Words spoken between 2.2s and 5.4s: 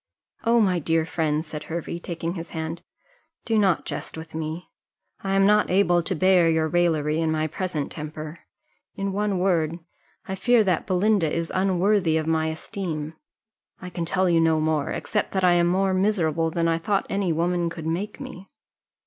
his hand, "do not jest with me; I